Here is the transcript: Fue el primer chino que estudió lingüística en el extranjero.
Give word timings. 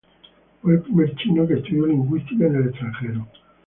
Fue 0.63 0.73
el 0.73 0.81
primer 0.81 1.15
chino 1.15 1.47
que 1.47 1.53
estudió 1.59 1.85
lingüística 1.85 2.47
en 2.47 2.55
el 2.55 2.69
extranjero. 2.69 3.27